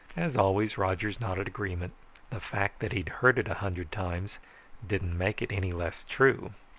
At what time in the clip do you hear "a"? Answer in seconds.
3.47-3.53